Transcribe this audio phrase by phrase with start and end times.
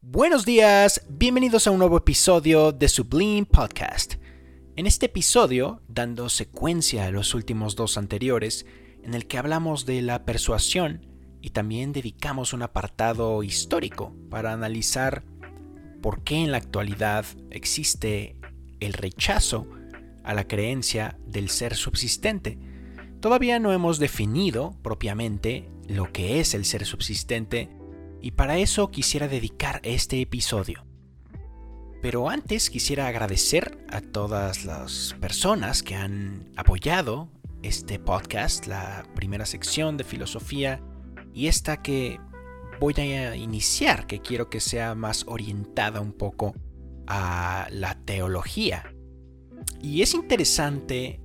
[0.00, 4.14] Buenos días, bienvenidos a un nuevo episodio de Sublime Podcast.
[4.76, 8.64] En este episodio, dando secuencia a los últimos dos anteriores,
[9.02, 11.04] en el que hablamos de la persuasión
[11.40, 15.24] y también dedicamos un apartado histórico para analizar
[16.00, 18.36] por qué en la actualidad existe
[18.78, 19.66] el rechazo
[20.22, 22.56] a la creencia del ser subsistente.
[23.18, 27.68] Todavía no hemos definido propiamente lo que es el ser subsistente
[28.20, 30.84] y para eso quisiera dedicar este episodio.
[32.00, 37.28] Pero antes quisiera agradecer a todas las personas que han apoyado
[37.62, 40.80] este podcast, la primera sección de filosofía
[41.34, 42.20] y esta que
[42.80, 46.54] voy a iniciar, que quiero que sea más orientada un poco
[47.08, 48.94] a la teología.
[49.82, 51.20] Y es interesante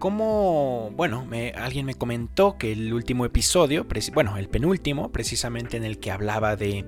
[0.00, 6.00] cómo, bueno, alguien me comentó que el último episodio, bueno, el penúltimo, precisamente en el
[6.00, 6.84] que hablaba de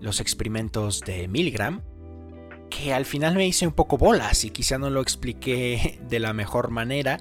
[0.00, 1.82] los experimentos de Milgram,
[2.68, 6.32] que al final me hice un poco bolas y quizá no lo expliqué de la
[6.32, 7.18] mejor manera,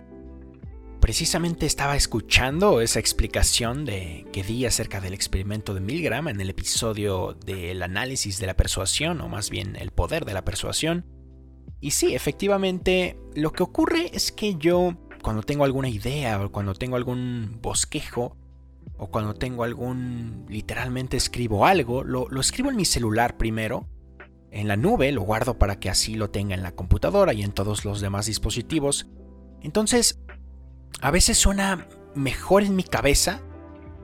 [1.02, 6.52] Precisamente estaba escuchando esa explicación de, que di acerca del experimento de Milgram en el
[6.52, 11.08] episodio del análisis de la persuasión, o más bien el poder de la persuasión.
[11.80, 16.74] Y sí, efectivamente, lo que ocurre es que yo, cuando tengo alguna idea, o cuando
[16.74, 18.38] tengo algún bosquejo,
[18.98, 23.88] o cuando tengo algún, literalmente escribo algo, lo, escribo en mi celular primero,
[24.52, 27.52] en la nube, lo guardo para que así lo tenga en la computadora y en
[27.52, 29.08] todos los demás dispositivos.
[29.62, 30.20] Entonces,
[31.02, 33.42] a veces suena mejor en mi cabeza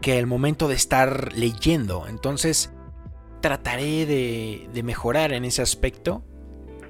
[0.02, 2.08] que el momento de estar leyendo.
[2.08, 2.72] Entonces
[3.42, 6.24] trataré de, mejorar en ese aspecto.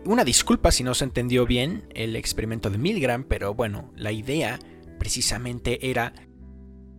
[0.08, 4.58] Una disculpa si no se entendió bien el experimento de Milgram, pero bueno, la idea
[4.97, 6.14] precisamente era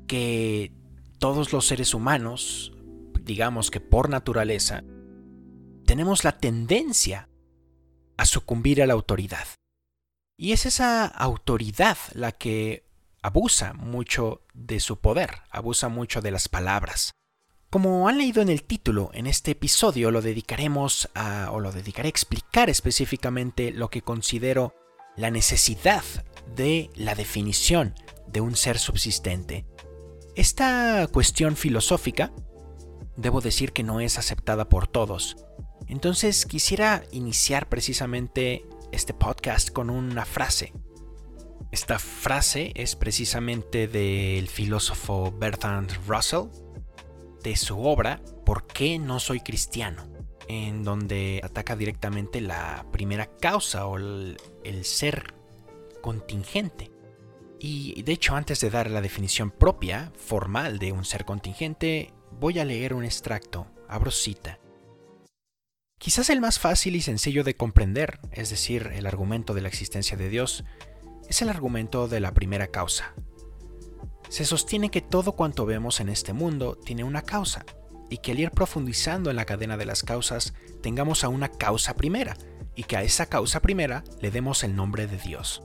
[0.07, 0.75] que
[1.19, 2.75] todos los seres humanos,
[3.23, 4.85] digamos que por naturaleza,
[5.87, 7.31] tenemos la tendencia
[8.19, 9.49] a sucumbir a la autoridad.
[10.37, 12.85] Y es esa autoridad la que
[13.23, 17.13] abusa mucho de su poder, abusa mucho de las palabras.
[17.71, 22.07] Como han leído en el título, en este episodio lo dedicaremos a, o lo dedicaré
[22.07, 24.75] a explicar específicamente lo que considero
[25.19, 26.03] la necesidad
[26.57, 27.95] de la definición
[28.27, 29.67] de un ser subsistente.
[30.35, 32.33] Esta cuestión filosófica,
[33.19, 35.37] debo decir que no es aceptada por todos.
[35.89, 40.73] Entonces quisiera iniciar precisamente este podcast con una frase
[41.71, 46.47] esta frase es precisamente del filósofo Bertrand Russell,
[47.43, 50.09] de su obra ¿Por qué no soy cristiano?
[50.49, 54.37] en donde ataca directamente la primera causa o el,
[54.83, 55.35] ser
[56.01, 56.91] contingente.
[57.61, 62.59] Y de hecho, antes de dar la definición propia, formal de un ser contingente, voy
[62.59, 64.59] a leer un extracto, abro cita.
[65.99, 70.17] Quizás el más fácil y sencillo de comprender, es decir, el argumento de la existencia
[70.17, 70.65] de Dios,
[71.29, 73.15] es el argumento de la primera causa.
[74.29, 77.65] Se sostiene que todo cuanto vemos en este mundo tiene una causa,
[78.11, 81.95] y que al ir profundizando en la cadena de las causas tengamos a una causa
[81.95, 82.37] primera,
[82.75, 85.63] y que a esa causa primera le demos el nombre de Dios.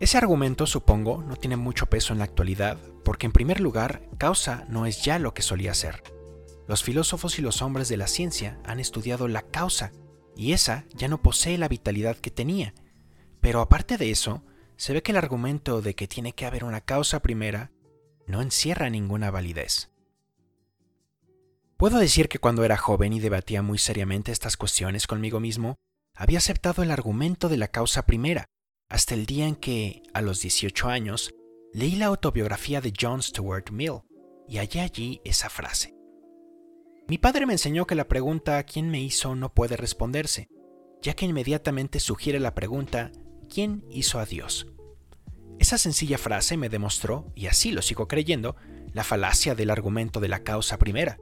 [0.00, 4.64] Ese argumento, supongo, no tiene mucho peso en la actualidad, porque en primer lugar, causa
[4.68, 6.02] no es ya lo que solía ser.
[6.66, 9.92] Los filósofos y los hombres de la ciencia han estudiado la causa,
[10.36, 12.72] y esa ya no posee la vitalidad que tenía,
[13.40, 14.42] pero aparte de eso,
[14.80, 17.70] se ve que el argumento de que tiene que haber una causa primera
[18.26, 19.90] no encierra ninguna validez.
[21.76, 25.76] Puedo decir que cuando era joven y debatía muy seriamente estas cuestiones conmigo mismo,
[26.14, 28.46] había aceptado el argumento de la causa primera,
[28.88, 31.34] hasta el día en que, a los 18 años,
[31.74, 34.00] leí la autobiografía de John Stuart Mill
[34.48, 35.94] y hallé allí esa frase.
[37.06, 39.34] Mi padre me enseñó que la pregunta ¿quién me hizo?
[39.34, 40.48] no puede responderse,
[41.02, 43.12] ya que inmediatamente sugiere la pregunta
[43.50, 44.66] ¿quién hizo a Dios?
[45.58, 48.56] Esa sencilla frase me demostró, y así lo sigo creyendo,
[48.94, 51.18] la falacia del argumento de la causa primera.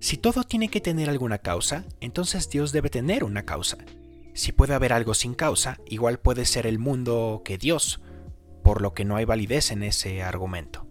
[0.00, 3.78] Si todo tiene que tener alguna causa, entonces Dios debe tener una causa.
[4.34, 8.00] Si puede haber algo sin causa, igual puede ser el mundo que Dios,
[8.62, 10.86] por lo que no hay validez en ese argumento.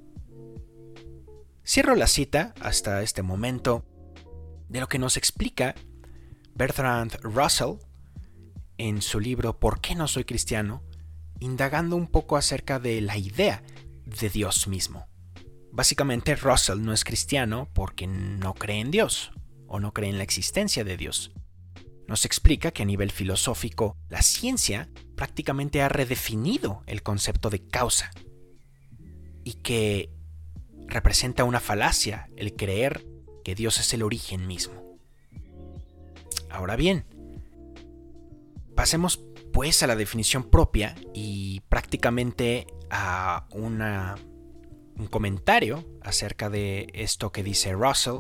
[1.66, 3.86] Cierro la cita hasta este momento
[4.68, 5.76] de lo que nos explica
[6.56, 7.76] Bertrand Russell
[8.80, 10.82] en su libro ¿Por qué no soy cristiano?
[11.40, 13.64] indagando un poco acerca de la idea
[14.06, 15.08] de Dios mismo.
[15.72, 19.32] Básicamente Russell no es cristiano porque no cree en Dios
[19.68, 21.32] o no cree en la existencia de Dios.
[22.08, 28.12] Nos explica que a nivel filosófico la ciencia prácticamente ha redefinido el concepto de causa
[29.44, 30.10] y que
[30.88, 33.06] representa una falacia el creer
[33.44, 34.98] que Dios es el origen mismo.
[36.50, 37.06] Ahora bien,
[38.80, 39.20] pasemos
[39.52, 43.76] pues a la definición propia y prácticamente a un
[45.10, 48.20] comentario acerca de esto que dice Russell,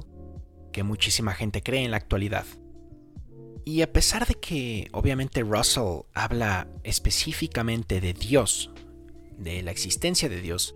[0.73, 2.43] que muchísima gente cree en la actualidad.
[3.63, 8.69] Y a pesar de que obviamente Russell habla específicamente de Dios,
[9.37, 10.75] de la existencia de Dios,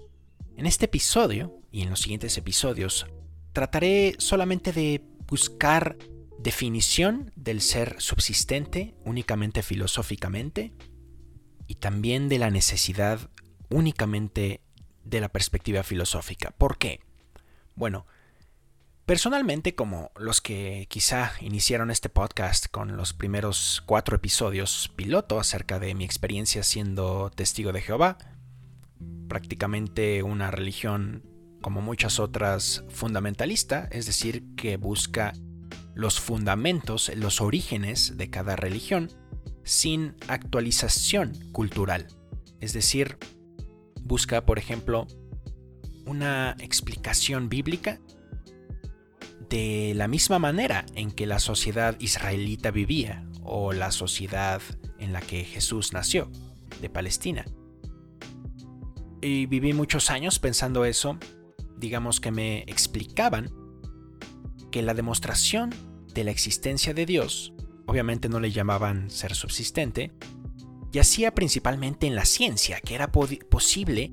[0.56, 3.06] en este episodio y en los siguientes episodios
[3.52, 5.98] trataré solamente de buscar
[6.44, 10.74] definición del ser subsistente únicamente filosóficamente
[11.68, 13.30] y también de la necesidad
[13.70, 14.62] únicamente
[15.06, 16.52] de la perspectiva filosófica.
[16.52, 17.00] ¿Por qué?
[17.76, 18.06] Bueno,
[19.06, 25.80] personalmente como los que quizá iniciaron este podcast con los primeros cuatro episodios piloto acerca
[25.80, 28.18] de mi experiencia siendo testigo de Jehová,
[29.30, 31.24] prácticamente una religión
[31.62, 35.32] como muchas otras fundamentalista, es decir, que busca
[35.96, 39.10] los fundamentos, los orígenes de cada religión,
[39.64, 42.08] sin actualización cultural.
[42.60, 43.18] Es decir,
[44.02, 45.08] busca, por ejemplo,
[46.06, 48.00] una explicación bíblica
[49.50, 54.62] de la misma manera en que la sociedad israelita vivía o la sociedad
[55.00, 56.32] en la que Jesús nació,
[56.82, 57.46] de Palestina.
[59.22, 61.18] Y viví muchos años pensando eso,
[61.78, 63.63] digamos que me explicaban
[64.74, 65.70] que la demostración
[66.16, 67.54] de la existencia de Dios,
[67.86, 70.12] obviamente no le llamaban ser subsistente,
[70.92, 74.12] yacía principalmente en la ciencia, que era posible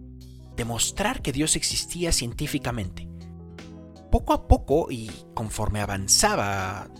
[0.59, 3.09] demostrar que Dios existía científicamente.
[4.13, 6.91] Poco a poco y conforme avanzaba,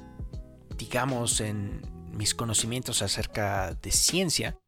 [0.79, 1.83] digamos, en
[2.15, 4.59] mis conocimientos acerca de ciencia,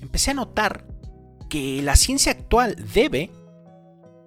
[0.00, 0.86] empecé a notar
[1.48, 3.28] que la ciencia actual debe,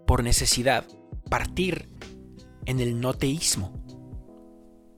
[0.05, 0.85] por necesidad,
[1.29, 1.87] partir
[2.65, 3.82] en el no teísmo.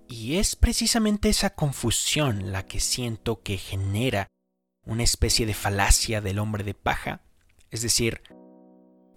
[0.08, 4.28] Y es precisamente esa confusión la que siento que genera
[4.86, 7.22] una especie de falacia del hombre de paja,
[7.72, 8.22] es decir,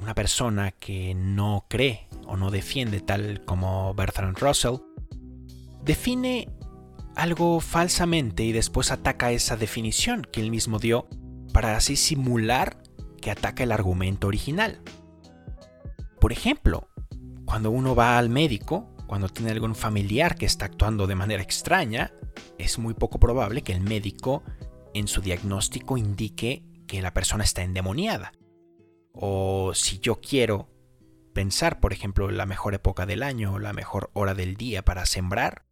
[0.00, 4.76] una persona que no cree o no defiende tal como Bertrand Russell,
[5.82, 6.48] define
[7.16, 11.08] algo falsamente y después ataca esa definición que él mismo dio
[11.52, 12.82] para así simular
[13.20, 14.80] que ataca el argumento original.
[16.20, 16.88] Por ejemplo,
[17.44, 22.12] cuando uno va al médico, cuando tiene algún familiar que está actuando de manera extraña,
[22.58, 24.44] es muy poco probable que el médico
[24.94, 28.32] en su diagnóstico indique que la persona está endemoniada.
[29.12, 30.68] O si yo quiero
[31.32, 35.06] pensar, por ejemplo, la mejor época del año o la mejor hora del día para
[35.06, 35.64] sembrar,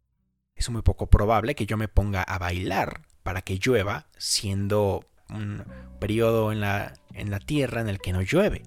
[0.55, 5.63] es muy poco probable que yo me ponga a bailar para que llueva, siendo un
[5.99, 8.63] periodo en la, en la tierra en el que no llueve.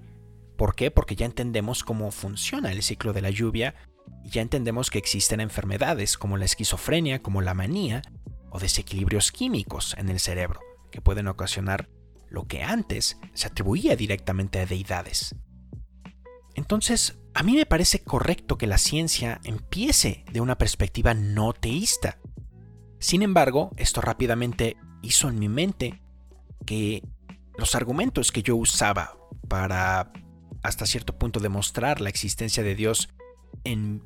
[0.57, 0.91] ¿Por qué?
[0.93, 3.75] Porque ya entendemos cómo funciona el ciclo de la lluvia
[4.25, 8.03] ya entendemos que existen enfermedades como la esquizofrenia, como la manía
[8.51, 11.89] o desequilibrios químicos en el cerebro que pueden ocasionar
[12.29, 15.35] lo que antes se atribuía directamente a deidades.
[16.55, 22.19] Entonces, a mí me parece correcto que la ciencia empiece de una perspectiva no teísta.
[22.99, 26.03] Sin embargo, esto rápidamente hizo en mi mente
[26.67, 27.03] que
[27.57, 29.17] los argumentos que yo usaba
[29.49, 30.13] para
[30.63, 33.09] hasta cierto punto demostrar la existencia de Dios
[33.65, 34.03] en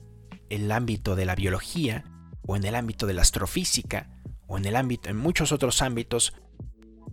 [0.50, 2.04] el ámbito de la biología
[2.46, 4.10] o en el ámbito de la astrofísica
[4.46, 6.34] o en el ámbito en muchos otros ámbitos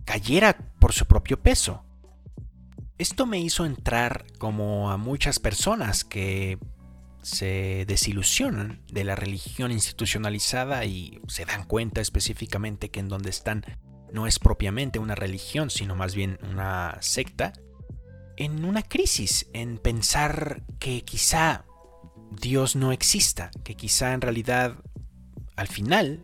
[0.04, 1.84] cayera por su propio peso.
[2.98, 6.58] Esto me hizo entrar como a muchas personas que
[7.22, 13.64] se desilusionan de la religión institucionalizada y se dan cuenta específicamente que en donde están
[14.12, 17.54] no es propiamente una religión, sino más bien una secta,
[18.36, 21.64] en una crisis, en pensar que quizá
[22.40, 24.76] Dios no exista, que quizá en realidad
[25.56, 26.20] al final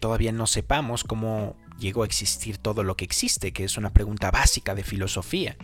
[0.00, 4.30] todavía no sepamos cómo llegó a existir todo lo que existe, que es una pregunta
[4.30, 5.56] básica de filosofía.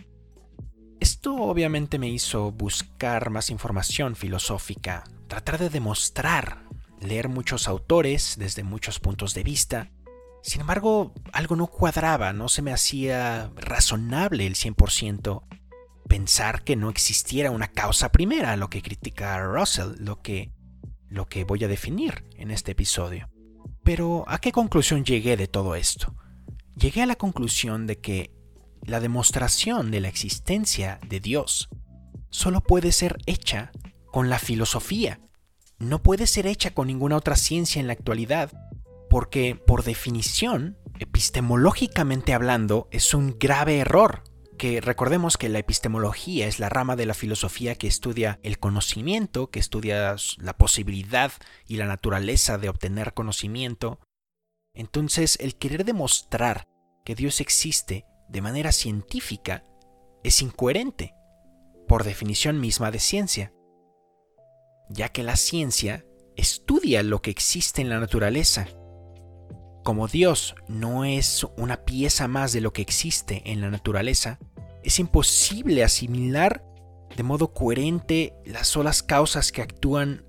[0.99, 6.63] Esto obviamente me hizo buscar más información filosófica, tratar de demostrar,
[6.99, 9.91] leer muchos autores desde muchos puntos de vista.
[10.41, 15.43] Sin embargo, algo no cuadraba, no se me hacía razonable el 100%
[16.07, 20.51] pensar que no existiera una causa primera, lo que critica Russell, lo que,
[21.07, 23.29] lo que voy a definir en este episodio.
[23.83, 26.15] Pero, ¿a qué conclusión llegué de todo esto?
[26.75, 28.31] Llegué a la conclusión de que
[28.81, 31.69] la demostración de la existencia de Dios
[32.29, 33.71] solo puede ser hecha
[34.11, 35.19] con la filosofía.
[35.79, 38.51] No puede ser hecha con ninguna otra ciencia en la actualidad,
[39.09, 44.23] porque por definición, epistemológicamente hablando, es un grave error
[44.81, 49.59] recordemos que la epistemología es la rama de la filosofía que estudia el conocimiento, que
[49.59, 51.31] estudia la posibilidad
[51.67, 53.99] y la naturaleza de obtener conocimiento,
[54.77, 56.67] Entonces, el querer demostrar
[57.05, 59.63] que Dios existe de manera científica
[60.23, 61.13] es incoherente,
[61.87, 63.53] por definición misma de ciencia,
[64.89, 66.05] ya que la ciencia
[66.35, 68.67] estudia lo que existe en la naturaleza.
[69.85, 74.39] Como Dios no es una pieza más de lo que existe en la naturaleza,
[74.85, 76.63] es imposible asimilar
[77.17, 80.25] de modo coherente las solas causas que actúan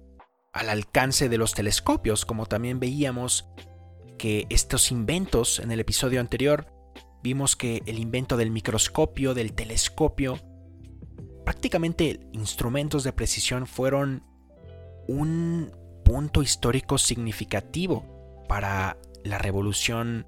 [0.52, 3.48] al alcance de los telescopios, como también veíamos
[4.16, 6.72] que estos inventos en el episodio anterior,
[7.22, 10.38] vimos que el invento del microscopio, del telescopio,
[11.44, 14.24] prácticamente instrumentos de precisión fueron
[15.06, 15.70] un
[16.02, 20.26] punto histórico significativo para la revolución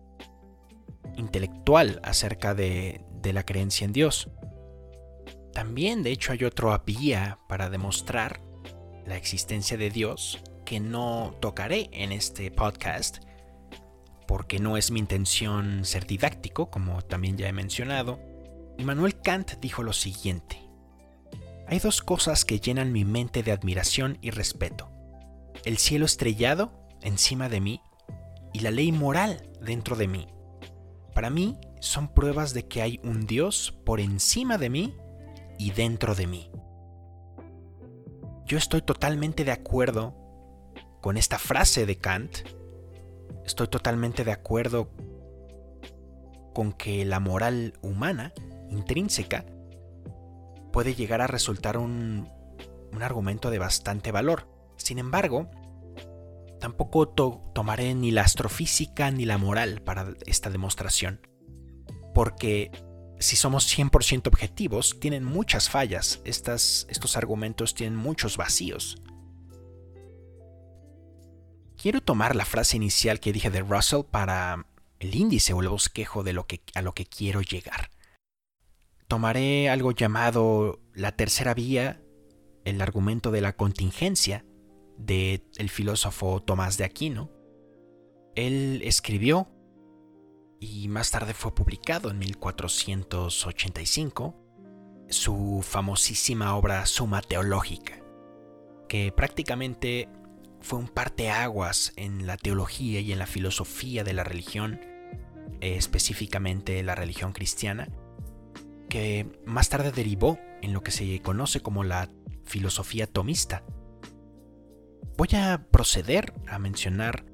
[1.16, 4.30] intelectual acerca de, de la creencia en Dios.
[5.52, 8.40] También, de hecho, hay otra vía para demostrar
[9.06, 13.18] la existencia de Dios que no tocaré en este podcast,
[14.26, 18.20] porque no es mi intención ser didáctico, como también ya he mencionado.
[18.76, 20.62] Immanuel Kant dijo lo siguiente.
[21.66, 24.90] Hay dos cosas que llenan mi mente de admiración y respeto.
[25.64, 26.72] El cielo estrellado
[27.02, 27.82] encima de mí
[28.52, 30.28] y la ley moral dentro de mí.
[31.14, 34.96] Para mí son pruebas de que hay un Dios por encima de mí
[35.58, 36.50] y dentro de mí.
[38.46, 40.16] Yo estoy totalmente de acuerdo
[41.00, 42.38] con esta frase de Kant.
[43.44, 44.90] Estoy totalmente de acuerdo
[46.54, 48.32] con que la moral humana,
[48.70, 49.44] intrínseca,
[50.72, 52.28] puede llegar a resultar un,
[53.00, 54.48] argumento de bastante valor.
[54.76, 55.48] Sin embargo,
[56.58, 57.08] tampoco
[57.54, 61.20] tomaré ni la astrofísica ni la moral para esta demostración.
[62.18, 62.72] Porque
[63.20, 66.20] si somos 100% objetivos, tienen muchas fallas.
[66.24, 69.00] estos argumentos tienen muchos vacíos.
[71.76, 74.66] Quiero tomar la frase inicial que dije de Russell para
[74.98, 77.88] el índice o el bosquejo de lo que, a lo que quiero llegar.
[79.06, 82.02] Tomaré algo llamado la tercera vía,
[82.64, 84.44] el argumento de la contingencia,
[84.96, 87.30] del el filósofo Tomás de Aquino.
[88.34, 89.52] Él escribió
[90.60, 94.34] y más tarde fue publicado en 1485
[95.08, 98.02] su famosísima obra Suma Teológica,
[98.88, 100.08] que prácticamente
[100.60, 104.80] fue un parteaguas en la teología y en la filosofía de la religión,
[105.60, 107.88] específicamente la religión cristiana,
[108.88, 112.10] que más tarde derivó en lo que se conoce como la
[112.44, 113.62] filosofía tomista.
[115.16, 117.24] Voy a proceder a mencionar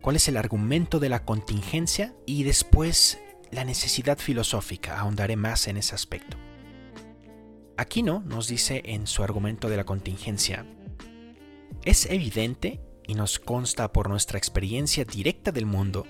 [0.00, 3.18] cuál es el argumento de la contingencia y después
[3.50, 4.98] la necesidad filosófica.
[4.98, 6.36] Ahondaré más en ese aspecto.
[7.76, 10.66] Aquino nos dice en su argumento de la contingencia,
[11.84, 16.06] es evidente y nos consta por nuestra experiencia directa del mundo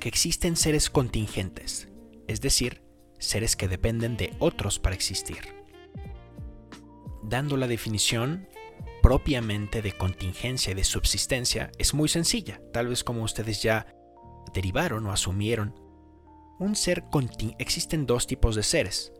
[0.00, 1.88] que existen seres contingentes,
[2.26, 2.82] es decir,
[3.18, 5.38] seres que dependen de otros para existir.
[7.22, 8.48] Dando la definición,
[9.02, 13.86] propiamente de contingencia y de subsistencia es muy sencilla, tal vez como ustedes ya
[14.54, 15.74] derivaron o asumieron.
[16.58, 17.04] Un ser
[17.58, 19.12] existen dos tipos de seres,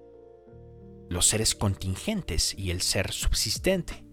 [1.08, 4.04] los seres contingentes y el ser subsistente.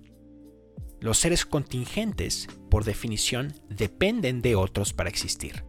[0.99, 5.63] Los seres contingentes, por definición, dependen de otros para existir.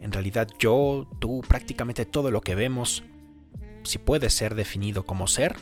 [0.00, 3.04] En realidad yo, tú, prácticamente todo lo que vemos,
[3.84, 5.56] si puede ser definido como ser,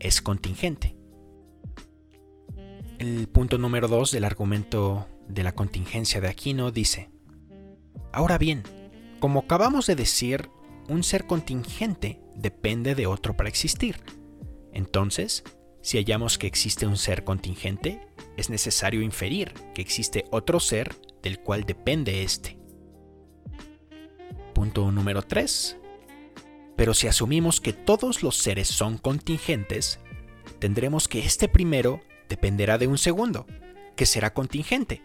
[0.00, 0.96] es contingente.
[2.98, 7.10] El punto número 2 del argumento de la contingencia de Aquino dice,
[8.12, 8.62] Ahora bien,
[9.18, 10.48] como acabamos de decir,
[10.88, 13.96] un ser contingente depende de otro para existir.
[14.72, 15.42] Entonces,
[15.82, 18.00] si hallamos que existe un ser contingente,
[18.36, 22.58] es necesario inferir que existe otro ser del cual depende éste.
[24.54, 25.78] Punto número 3.
[26.76, 29.98] Pero si asumimos que todos los seres son contingentes,
[30.60, 33.46] tendremos que este primero dependerá de un segundo,
[33.96, 35.02] que será contingente,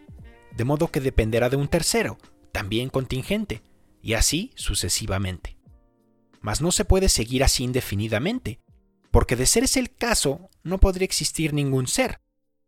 [0.56, 2.18] de modo que dependerá de un tercero,
[2.52, 3.62] también contingente,
[4.02, 5.56] y así sucesivamente.
[6.40, 8.60] Mas no se puede seguir así indefinidamente,
[9.10, 12.20] porque de ser ese el caso, no podría existir ningún ser.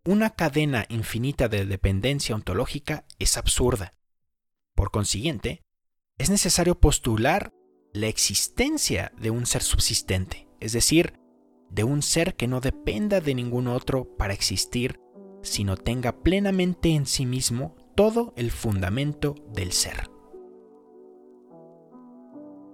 [0.05, 3.93] Una cadena infinita de dependencia ontológica es absurda.
[4.75, 5.63] Por consiguiente,
[6.19, 7.53] es necesario postular
[7.93, 11.15] la existencia de un ser subsistente, es decir,
[11.73, 15.01] de un ser que no dependa de ningún otro para existir,
[15.43, 20.09] sino tenga plenamente en sí mismo todo el fundamento del ser.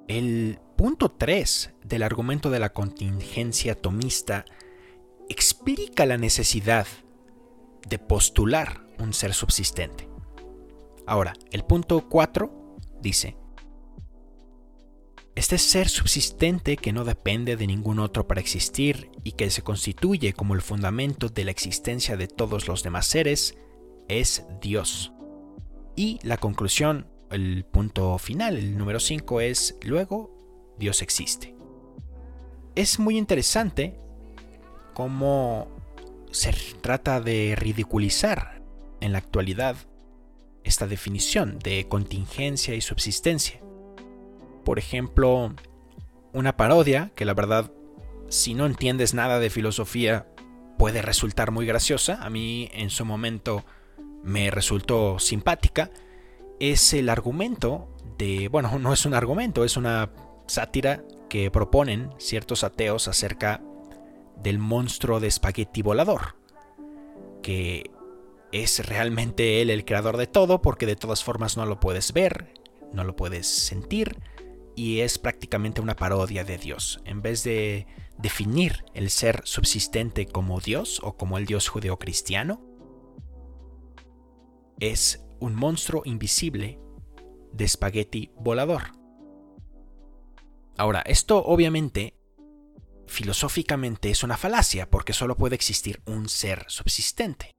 [0.09, 4.45] El punto 3 del argumento de la contingencia tomista
[5.29, 6.87] explica la necesidad
[7.89, 10.09] de postular un ser subsistente.
[11.07, 13.37] Ahora, el punto 4 dice,
[15.39, 20.33] este ser subsistente que no depende de ningún otro para existir y que se constituye
[20.33, 23.57] como el fundamento de la existencia de todos los demás seres
[24.09, 25.13] es Dios.
[25.95, 31.55] Y la conclusión, el punto final, el número 5 es, luego, Dios existe.
[32.75, 33.95] Es muy interesante
[34.93, 35.69] cómo
[36.33, 38.61] se trata de ridiculizar
[39.01, 39.77] en la actualidad
[40.65, 43.61] esta definición de contingencia y subsistencia
[44.69, 45.55] por ejemplo,
[46.35, 47.73] una parodia, que la verdad,
[48.29, 50.27] si no entiendes nada de filosofía,
[50.77, 53.65] puede resultar muy graciosa, a mí en su momento
[54.23, 55.91] me resultó simpática,
[56.61, 60.11] es el argumento de, bueno, no es un argumento, es una
[60.47, 63.63] sátira que proponen ciertos ateos acerca
[64.37, 66.37] del monstruo de espagueti volador,
[67.43, 67.91] que
[68.53, 72.53] es realmente él el creador de todo porque de todas formas no lo puedes ver,
[72.93, 74.19] no lo puedes sentir,
[74.79, 77.01] y es prácticamente una parodia de Dios.
[77.05, 82.65] En vez de definir el ser subsistente como Dios o como el Dios judeocristiano,
[84.79, 86.79] es un monstruo invisible
[87.53, 88.93] de espagueti volador.
[90.77, 92.15] Ahora, esto obviamente
[93.09, 97.57] filosóficamente es una falacia porque solo puede existir un ser subsistente.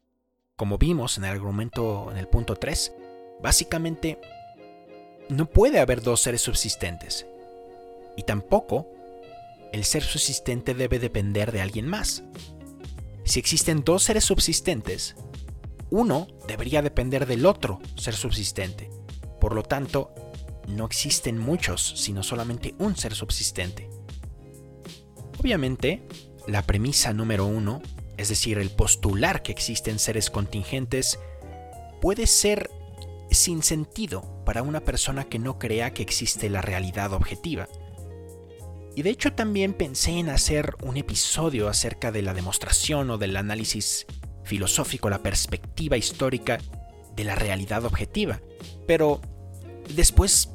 [0.56, 2.94] Como vimos en el argumento en el punto 3,
[3.44, 4.22] básicamente
[5.30, 7.26] no puede haber dos seres subsistentes.
[8.18, 8.88] Y tampoco
[9.72, 12.24] el ser subsistente debe depender de alguien más.
[13.24, 15.16] Si existen dos seres subsistentes,
[15.92, 18.90] uno debería depender del otro ser subsistente.
[19.40, 20.12] Por lo tanto,
[20.68, 23.90] no existen muchos, sino solamente un ser subsistente.
[25.40, 26.04] Obviamente,
[26.48, 27.82] la premisa número uno,
[28.18, 31.20] es decir, el postular que existen seres contingentes,
[32.02, 32.70] puede ser
[33.32, 37.68] sin sentido para una persona que no crea que existe la realidad objetiva.
[38.96, 43.38] Y de hecho también pensé en hacer un episodio acerca de la demostración o del
[43.38, 44.08] análisis
[44.44, 46.58] filosófico, la perspectiva histórica
[47.16, 48.42] de la realidad objetiva.
[48.88, 49.22] Pero
[49.94, 50.50] después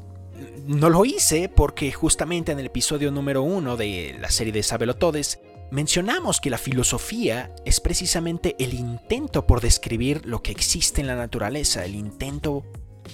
[0.66, 5.38] no lo hice porque justamente en el episodio número uno de la serie de Sabelotodes
[5.70, 11.14] mencionamos que la filosofía es precisamente el intento por describir lo que existe en la
[11.14, 12.64] naturaleza, el intento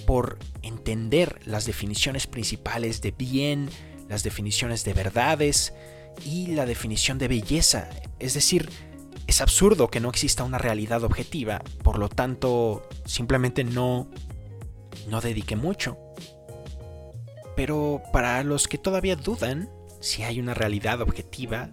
[0.05, 3.69] por entender las definiciones principales de bien,
[4.09, 5.73] las definiciones de verdades
[6.25, 7.89] y la definición de belleza.
[8.19, 8.69] Es decir,
[9.27, 14.09] es absurdo que no exista una realidad objetiva, por lo tanto, simplemente no
[15.07, 15.97] no dediqué mucho.
[17.55, 21.69] Pero para los que todavía dudan si hay una realidad objetiva,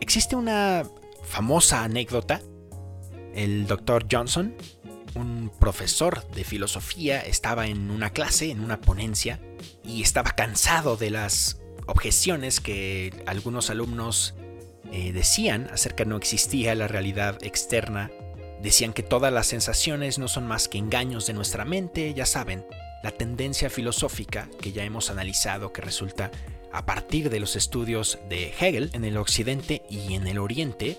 [0.00, 0.84] Existe una
[1.22, 2.40] famosa anécdota.
[3.34, 4.54] El doctor Johnson,
[5.18, 9.40] un profesor de filosofía, estaba en una clase, en una ponencia,
[9.84, 14.34] y estaba cansado de las objeciones que algunos alumnos
[14.92, 18.10] eh, decían acerca de no existía la realidad externa.
[18.62, 22.64] Decían que todas las sensaciones no son más que engaños de nuestra mente, ya saben,
[23.02, 26.30] la tendencia filosófica que ya hemos analizado que resulta
[26.72, 30.98] a partir de los estudios de Hegel en el occidente y en el oriente,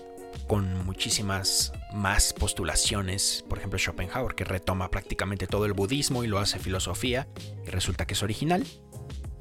[0.50, 6.40] con muchísimas más postulaciones, por ejemplo Schopenhauer, que retoma prácticamente todo el budismo y lo
[6.40, 7.28] hace filosofía,
[7.64, 8.66] y resulta que es original.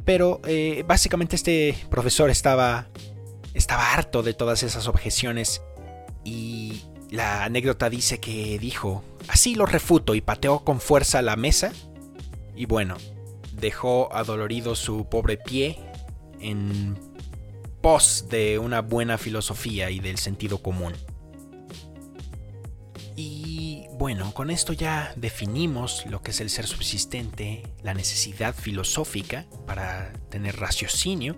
[0.05, 2.89] Pero eh, básicamente este profesor estaba,
[3.55, 5.63] estaba harto de todas esas objeciones
[6.23, 11.71] y la anécdota dice que dijo, así lo refuto y pateó con fuerza la mesa
[12.55, 12.97] y bueno,
[13.53, 15.79] dejó adolorido su pobre pie
[16.39, 17.08] en
[17.81, 20.93] pos de una buena filosofía y del sentido común.
[23.15, 29.45] Y bueno, con esto ya definimos lo que es el ser subsistente, la necesidad filosófica
[29.67, 31.35] para tener raciocinio.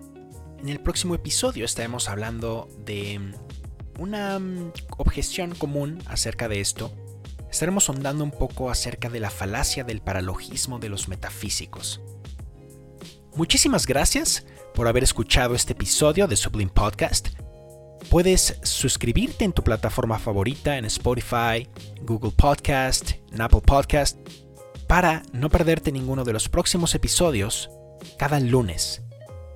[0.60, 3.20] En el próximo episodio estaremos hablando de
[3.98, 6.92] una mm, objeción común acerca de esto.
[7.50, 12.00] Estaremos sondando un poco acerca de la falacia del paralogismo de los metafísicos.
[13.34, 17.28] Muchísimas gracias por haber escuchado este episodio de Sublime Podcast.
[18.10, 21.68] Puedes suscribirte en tu plataforma favorita en Spotify,
[22.02, 24.18] Google Podcast, Apple Podcast,
[24.86, 27.70] para no perderte ninguno de los próximos episodios
[28.18, 29.02] cada lunes.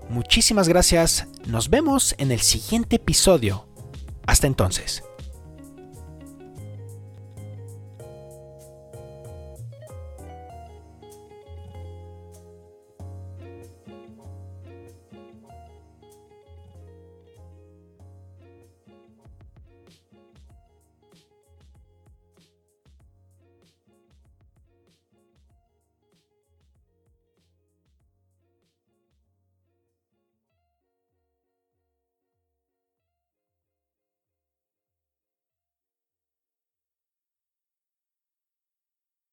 [0.08, 3.66] Muchísimas gracias, nos vemos en el siguiente episodio.
[4.26, 5.05] Hasta entonces.